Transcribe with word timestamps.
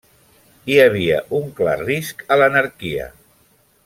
Hi 0.69 0.77
havia 0.85 1.19
un 1.39 1.45
clar 1.59 1.75
risc 1.83 2.23
a 2.37 2.39
l'anarquia. 2.43 3.07